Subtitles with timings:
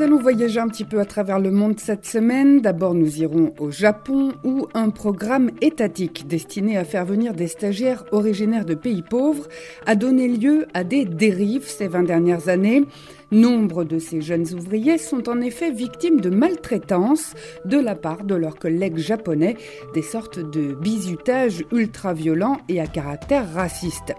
[0.00, 2.62] Nous allons voyager un petit peu à travers le monde cette semaine.
[2.62, 8.06] D'abord, nous irons au Japon où un programme étatique destiné à faire venir des stagiaires
[8.10, 9.46] originaires de pays pauvres
[9.84, 12.86] a donné lieu à des dérives ces 20 dernières années.
[13.32, 17.34] Nombre de ces jeunes ouvriers sont en effet victimes de maltraitance
[17.64, 19.56] de la part de leurs collègues japonais,
[19.94, 24.14] des sortes de bizutage ultra-violents et à caractère raciste.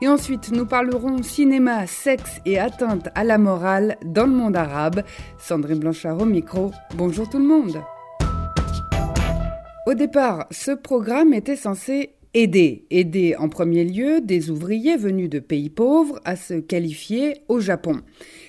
[0.00, 5.02] Et ensuite, nous parlerons cinéma, sexe et atteinte à la morale dans le monde arabe.
[5.38, 6.70] Sandrine Blanchard au micro.
[6.94, 7.82] Bonjour tout le monde.
[9.88, 15.38] Au départ, ce programme était censé aider, aider en premier lieu des ouvriers venus de
[15.38, 18.00] pays pauvres à se qualifier au Japon.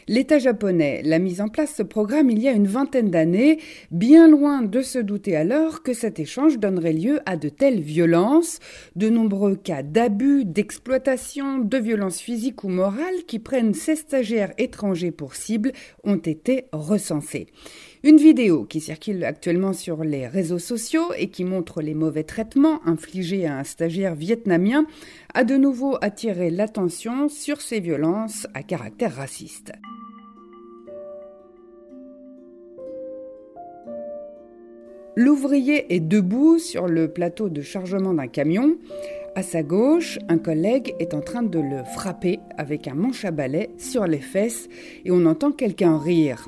[0.07, 3.59] L'État japonais l'a mis en place ce programme il y a une vingtaine d'années,
[3.91, 8.59] bien loin de se douter alors que cet échange donnerait lieu à de telles violences.
[8.95, 15.11] De nombreux cas d'abus, d'exploitation, de violences physiques ou morales qui prennent ces stagiaires étrangers
[15.11, 15.71] pour cible
[16.03, 17.47] ont été recensés.
[18.03, 22.85] Une vidéo qui circule actuellement sur les réseaux sociaux et qui montre les mauvais traitements
[22.85, 24.85] infligés à un stagiaire vietnamien
[25.33, 29.71] a de nouveau attiré l'attention sur ces violences à caractère raciste.
[35.15, 38.77] L'ouvrier est debout sur le plateau de chargement d'un camion.
[39.35, 43.31] À sa gauche, un collègue est en train de le frapper avec un manche à
[43.31, 44.69] balai sur les fesses
[45.05, 46.45] et on entend quelqu'un rire.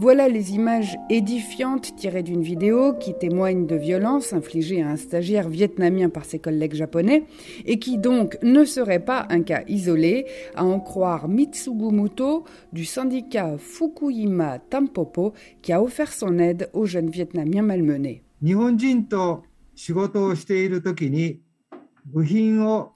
[0.00, 5.48] Voilà les images édifiantes tirées d'une vidéo qui témoigne de violences infligées à un stagiaire
[5.48, 7.24] vietnamien par ses collègues japonais
[7.64, 13.56] et qui donc ne serait pas un cas isolé, à en croire Muto du syndicat
[13.56, 18.24] Fukuyama Tampopo qui a offert son aide aux jeunes vietnamiens malmenés.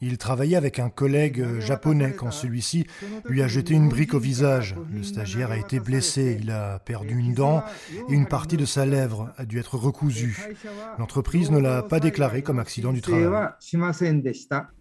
[0.01, 2.87] Il travaillait avec un collègue japonais quand celui-ci
[3.29, 4.75] lui a jeté une brique au visage.
[4.95, 7.63] Le stagiaire a été blessé, il a perdu une dent
[8.09, 10.55] et une partie de sa lèvre a dû être recousue.
[10.99, 13.49] L'entreprise ne l'a pas déclaré comme accident du travail.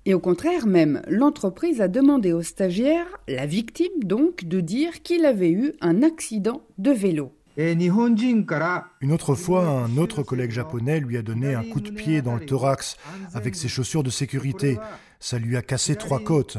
[0.06, 5.26] Et au contraire même, l'entreprise a demandé au stagiaire, la victime donc, de dire qu'il
[5.26, 7.32] avait eu un accident de vélo.
[9.02, 12.36] Une autre fois, un autre collègue japonais lui a donné un coup de pied dans
[12.36, 12.98] le thorax
[13.34, 14.78] avec ses chaussures de sécurité.
[15.20, 16.58] Ça lui a cassé trois côtes.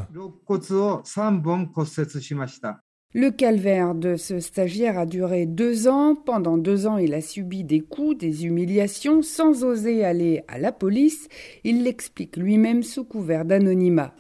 [3.13, 6.15] Le calvaire de ce stagiaire a duré deux ans.
[6.15, 10.71] Pendant deux ans, il a subi des coups, des humiliations, sans oser aller à la
[10.71, 11.27] police.
[11.65, 14.15] Il l'explique lui-même sous couvert d'anonymat.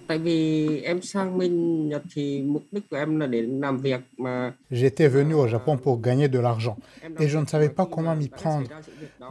[4.72, 6.76] J'étais venu au Japon pour gagner de l'argent
[7.20, 8.66] et je ne savais pas comment m'y prendre.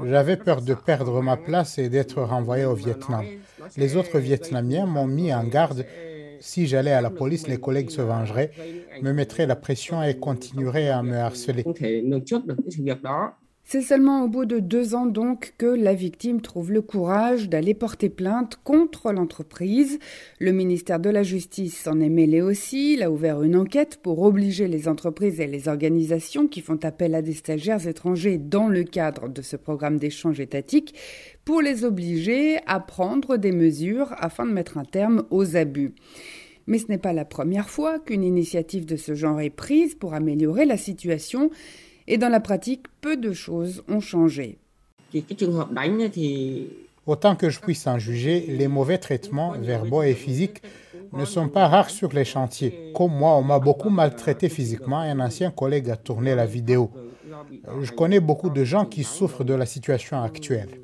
[0.05, 3.25] J'avais peur de perdre ma place et d'être renvoyé au Vietnam.
[3.75, 5.85] Les autres Vietnamiens m'ont mis en garde
[6.39, 8.51] si j'allais à la police, les collègues se vengeraient,
[9.01, 11.63] me mettraient la pression et continueraient à me harceler.
[13.71, 17.75] C'est seulement au bout de deux ans donc que la victime trouve le courage d'aller
[17.75, 19.99] porter plainte contre l'entreprise.
[20.39, 22.93] Le ministère de la Justice s'en est mêlé aussi.
[22.93, 27.13] Il a ouvert une enquête pour obliger les entreprises et les organisations qui font appel
[27.13, 30.95] à des stagiaires étrangers dans le cadre de ce programme d'échange étatique
[31.45, 35.93] pour les obliger à prendre des mesures afin de mettre un terme aux abus.
[36.65, 40.15] Mais ce n'est pas la première fois qu'une initiative de ce genre est prise pour
[40.15, 41.51] améliorer la situation
[42.09, 44.57] et dans la pratique, peu de choses ont changé.
[47.05, 50.61] Autant que je puisse en juger, les mauvais traitements verbaux et physiques
[51.13, 52.91] ne sont pas rares sur les chantiers.
[52.95, 56.91] Comme moi, on m'a beaucoup maltraité physiquement et un ancien collègue a tourné la vidéo.
[57.81, 60.81] Je connais beaucoup de gens qui souffrent de la situation actuelle.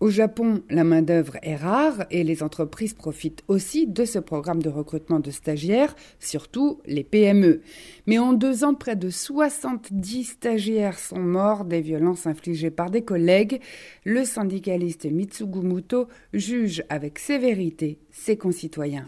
[0.00, 4.70] Au Japon, la main-d'œuvre est rare et les entreprises profitent aussi de ce programme de
[4.70, 7.60] recrutement de stagiaires, surtout les PME.
[8.06, 13.02] Mais en deux ans, près de 70 stagiaires sont morts des violences infligées par des
[13.02, 13.60] collègues.
[14.06, 19.06] Le syndicaliste Muto juge avec sévérité ses concitoyens.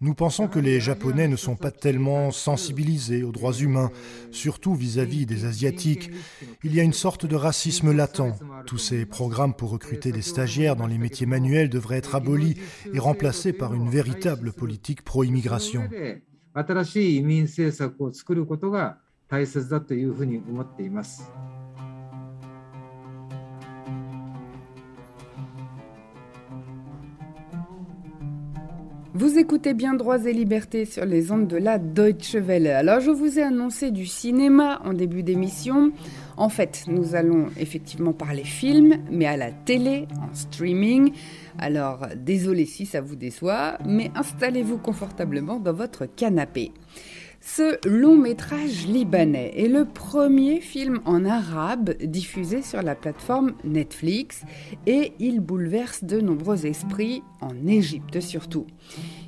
[0.00, 3.90] Nous pensons que les Japonais ne sont pas tellement sensibilisés aux droits humains,
[4.30, 6.10] surtout vis-à-vis des Asiatiques.
[6.62, 8.22] Il y a une sorte de racisme latent.
[8.66, 12.56] Tous ces programmes pour recruter des stagiaires dans les métiers manuels devraient être abolis
[12.92, 15.88] et remplacés par une véritable politique pro-immigration.
[29.14, 32.68] Vous écoutez bien Droits et Libertés sur les ondes de la Deutsche Welle.
[32.68, 35.92] Alors je vous ai annoncé du cinéma en début d'émission.
[36.38, 41.12] En fait, nous allons effectivement parler film, mais à la télé, en streaming.
[41.58, 46.72] Alors désolé si ça vous déçoit, mais installez-vous confortablement dans votre canapé.
[47.44, 54.44] Ce long métrage libanais est le premier film en arabe diffusé sur la plateforme Netflix
[54.86, 58.68] et il bouleverse de nombreux esprits, en Égypte surtout.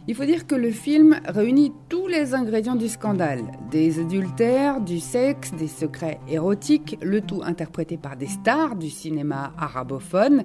[0.06, 3.42] Il faut dire que le film réunit tous les ingrédients du scandale.
[3.72, 9.52] Des adultères, du sexe, des secrets érotiques, le tout interprété par des stars du cinéma
[9.58, 10.44] arabophone.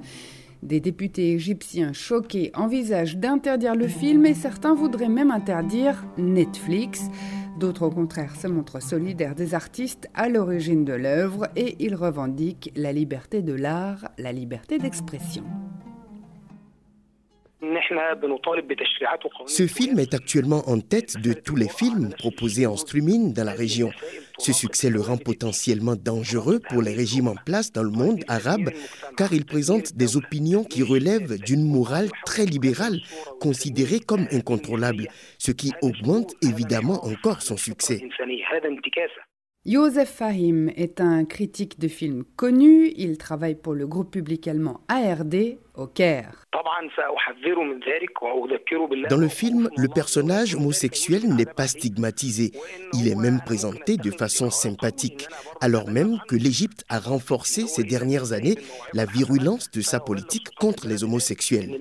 [0.63, 7.09] Des députés égyptiens choqués envisagent d'interdire le film et certains voudraient même interdire Netflix.
[7.59, 12.71] D'autres au contraire se montrent solidaires des artistes à l'origine de l'œuvre et ils revendiquent
[12.77, 15.43] la liberté de l'art, la liberté d'expression.
[19.47, 23.51] Ce film est actuellement en tête de tous les films proposés en streaming dans la
[23.51, 23.91] région.
[24.37, 28.69] Ce succès le rend potentiellement dangereux pour les régimes en place dans le monde arabe
[29.17, 33.01] car il présente des opinions qui relèvent d'une morale très libérale,
[33.41, 35.07] considérée comme incontrôlable,
[35.37, 38.01] ce qui augmente évidemment encore son succès.
[39.71, 42.91] Joseph Fahim est un critique de films connu.
[42.97, 46.45] Il travaille pour le groupe public allemand ARD au Caire.
[49.09, 52.49] Dans le film, le personnage homosexuel n'est pas stigmatisé.
[52.93, 55.27] Il est même présenté de façon sympathique,
[55.61, 58.55] alors même que l'Égypte a renforcé ces dernières années
[58.93, 61.77] la virulence de sa politique contre les homosexuels.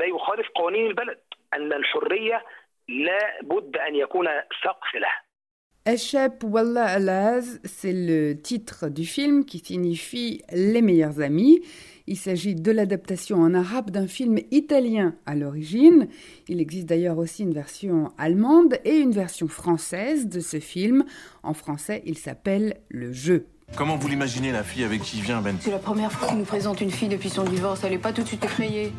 [5.89, 11.63] Eshep Wallah Alaz, c'est le titre du film qui signifie Les meilleurs amis.
[12.07, 16.09] Il s'agit de l'adaptation en arabe d'un film italien à l'origine.
[16.47, 21.07] Il existe d'ailleurs aussi une version allemande et une version française de ce film.
[21.43, 23.47] En français, il s'appelle Le jeu.
[23.75, 25.57] Comment vous l'imaginez, la fille avec qui vient Ben?
[25.59, 27.81] C'est la première fois qu'on nous présente une fille depuis son divorce.
[27.83, 28.93] Elle n'est pas tout de suite effrayée.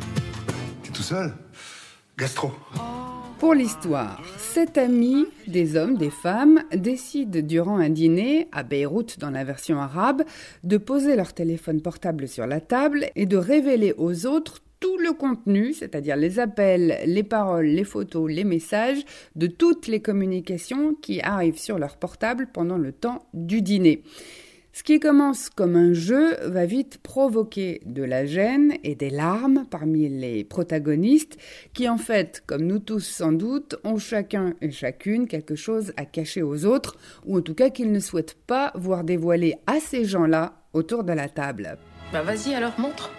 [0.82, 1.36] T'es tout seul?
[2.18, 2.52] Gastro.
[3.40, 9.30] Pour l'histoire, sept amis, des hommes, des femmes, décident durant un dîner, à Beyrouth dans
[9.30, 10.24] la version arabe,
[10.66, 15.14] de poser leur téléphone portable sur la table et de révéler aux autres tout le
[15.14, 19.06] contenu, c'est-à-dire les appels, les paroles, les photos, les messages,
[19.38, 24.04] de toutes les communications qui arrivent sur leur portable pendant le temps du dîner.
[24.80, 29.66] Ce qui commence comme un jeu va vite provoquer de la gêne et des larmes
[29.70, 31.38] parmi les protagonistes
[31.74, 36.06] qui en fait, comme nous tous sans doute, ont chacun et chacune quelque chose à
[36.06, 36.96] cacher aux autres
[37.26, 41.12] ou en tout cas qu'ils ne souhaitent pas voir dévoiler à ces gens-là autour de
[41.12, 41.78] la table.
[42.14, 43.12] Bah vas-y alors, montre.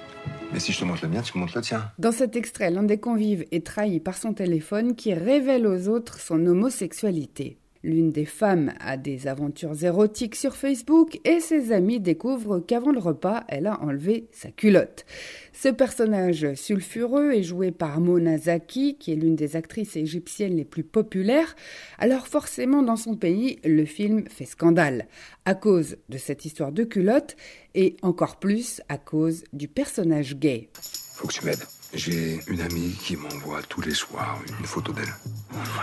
[0.54, 1.92] Mais si je te montre le mien, tu me montres le tien.
[1.98, 6.20] Dans cet extrait, l'un des convives est trahi par son téléphone qui révèle aux autres
[6.20, 7.59] son homosexualité.
[7.82, 12.98] L'une des femmes a des aventures érotiques sur Facebook et ses amis découvrent qu'avant le
[12.98, 15.06] repas, elle a enlevé sa culotte.
[15.54, 20.66] Ce personnage sulfureux est joué par Mona Zaki, qui est l'une des actrices égyptiennes les
[20.66, 21.56] plus populaires.
[21.98, 25.06] Alors forcément, dans son pays, le film fait scandale
[25.46, 27.34] à cause de cette histoire de culotte
[27.74, 30.68] et encore plus à cause du personnage gay.
[30.74, 31.79] Faut que.
[31.92, 35.12] J'ai une amie qui m'envoie tous les soirs une photo d'elle.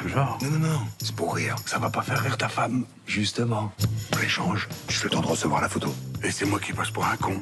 [0.07, 0.37] Genre?
[0.41, 1.55] Non, non, non, c'est pour rire.
[1.65, 2.85] Ça va pas faire rire ta femme.
[3.05, 3.71] Justement,
[4.15, 4.69] on échange.
[4.87, 5.89] Juste le temps de recevoir la photo.
[6.23, 7.33] Et c'est moi qui passe pour un con.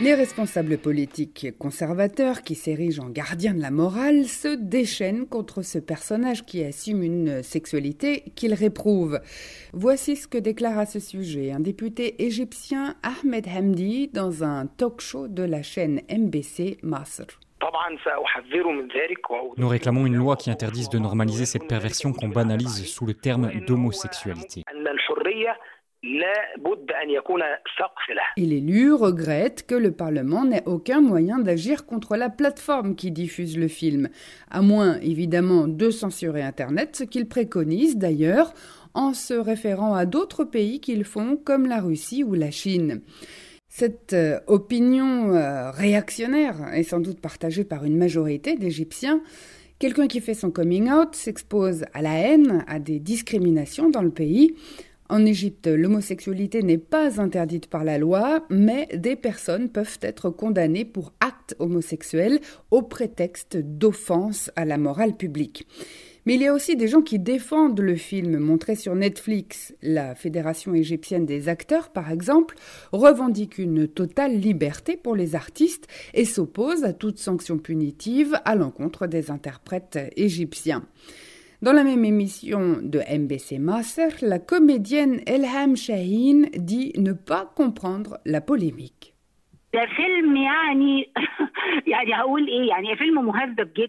[0.00, 5.78] Les responsables politiques conservateurs qui s'érigent en gardiens de la morale se déchaînent contre ce
[5.78, 9.20] personnage qui assume une sexualité qu'il réprouve.
[9.72, 15.00] Voici ce que déclare à ce sujet un député égyptien Ahmed Hamdi dans un talk
[15.00, 17.26] show de la chaîne MBC Masr.
[19.56, 23.50] Nous réclamons une loi qui interdise de normaliser cette perversion qu'on banalise sous le terme
[23.66, 24.62] d'homosexualité.
[28.36, 33.58] Et l'élu regrette que le Parlement n'ait aucun moyen d'agir contre la plateforme qui diffuse
[33.58, 34.08] le film,
[34.50, 38.52] à moins évidemment de censurer Internet, ce qu'il préconise d'ailleurs
[38.94, 43.02] en se référant à d'autres pays qu'ils font comme la Russie ou la Chine.
[43.78, 49.20] Cette euh, opinion euh, réactionnaire est sans doute partagée par une majorité d'Égyptiens.
[49.78, 54.08] Quelqu'un qui fait son coming out s'expose à la haine, à des discriminations dans le
[54.08, 54.54] pays.
[55.10, 60.86] En Égypte, l'homosexualité n'est pas interdite par la loi, mais des personnes peuvent être condamnées
[60.86, 62.40] pour actes homosexuels
[62.70, 65.66] au prétexte d'offense à la morale publique.
[66.26, 69.72] Mais il y a aussi des gens qui défendent le film montré sur Netflix.
[69.80, 72.56] La Fédération égyptienne des acteurs, par exemple,
[72.92, 79.06] revendique une totale liberté pour les artistes et s'oppose à toute sanction punitive à l'encontre
[79.06, 80.82] des interprètes égyptiens.
[81.62, 88.18] Dans la même émission de MBC Master, la comédienne Elham Shaheen dit ne pas comprendre
[88.26, 89.15] la polémique.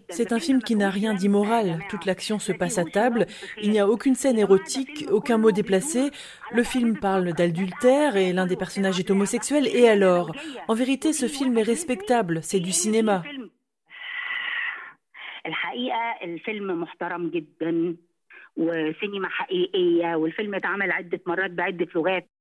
[0.10, 1.78] C'est un film qui n'a rien d'immoral.
[1.88, 3.26] Toute l'action se passe à table.
[3.62, 6.10] Il n'y a aucune scène érotique, aucun mot déplacé.
[6.52, 9.66] Le film parle d'adultère et l'un des personnages est homosexuel.
[9.68, 10.34] Et alors
[10.68, 12.40] En vérité, ce film est respectable.
[12.42, 13.22] C'est du cinéma.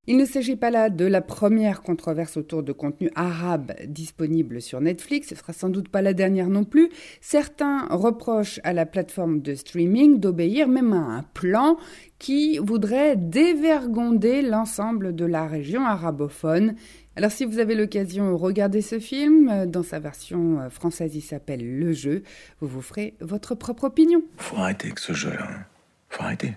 [0.09, 4.79] Il ne s'agit pas là de la première controverse autour de contenu arabe disponible sur
[4.79, 6.89] Netflix, ce sera sans doute pas la dernière non plus.
[7.19, 11.75] Certains reprochent à la plateforme de streaming d'obéir même à un plan
[12.19, 16.75] qui voudrait dévergonder l'ensemble de la région arabophone.
[17.17, 19.65] Alors si vous avez l'occasion, regardez ce film.
[19.65, 22.23] Dans sa version française, il s'appelle Le Jeu.
[22.61, 24.23] Vous vous ferez votre propre opinion.
[24.37, 25.65] Faut arrêter avec ce jeu-là.
[26.07, 26.53] Faut arrêter.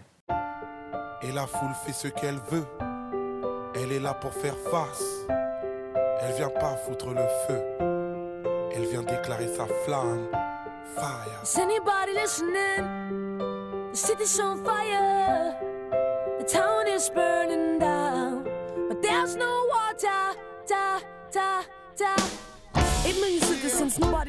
[1.23, 2.90] Et la foule fait ce qu'elle veut.
[3.83, 5.03] Elle est là pour faire face.
[6.21, 7.63] Elle vient pas foutre le feu.
[8.75, 10.27] Elle vient déclarer sa flamme.
[10.95, 11.41] Fire.
[11.43, 13.39] Is anybody listening?
[13.93, 15.57] The city's on fire.
[16.39, 18.45] The town is burning down.
[18.89, 20.37] But there's no water.
[20.69, 21.01] Da,
[21.33, 21.63] da,
[21.97, 22.17] da.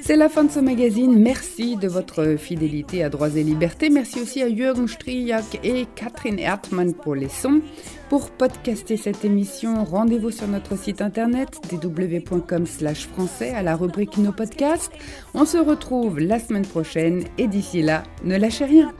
[0.01, 1.20] C'est la fin de ce magazine.
[1.20, 3.89] Merci de votre fidélité à Droits et Libertés.
[3.89, 7.62] Merci aussi à Jürgen Striak et Catherine Erdmann pour les sons.
[8.10, 14.34] Pour podcaster cette émission, rendez-vous sur notre site internet www.com français à la rubrique Nos
[14.34, 14.91] podcasts.
[15.34, 18.91] On se retrouve la semaine prochaine et d'ici là, ne lâchez rien.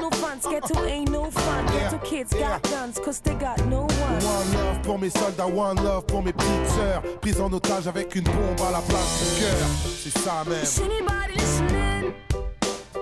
[4.24, 7.02] One love pour mes soldats, one love pour mes petites sœurs.
[7.22, 9.68] Prises en otage avec une bombe à la place du cœur.
[10.04, 10.64] C'est ça même.
[10.64, 12.14] Is anybody listening?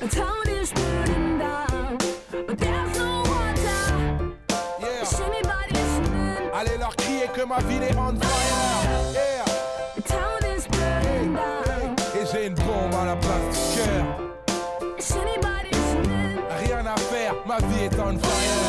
[0.00, 1.98] The town is burning down.
[2.46, 3.80] But there's no water.
[4.80, 5.02] Yeah.
[5.02, 6.50] Is anybody listening?
[6.54, 9.12] Allez leur crier que ma ville est on fire.
[9.12, 9.37] Yeah.
[18.08, 18.67] On fire.